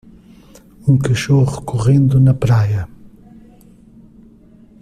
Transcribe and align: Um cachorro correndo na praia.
Um 0.87 0.97
cachorro 0.97 1.61
correndo 1.61 2.19
na 2.19 2.33
praia. 2.33 2.87